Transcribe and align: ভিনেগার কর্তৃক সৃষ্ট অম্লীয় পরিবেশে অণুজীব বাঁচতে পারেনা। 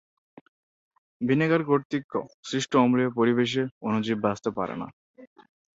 ভিনেগার 1.21 1.61
কর্তৃক 1.63 2.05
সৃষ্ট 2.43 2.71
অম্লীয় 2.75 3.11
পরিবেশে 3.17 3.63
অণুজীব 3.87 4.17
বাঁচতে 4.25 4.49
পারেনা। 4.57 4.87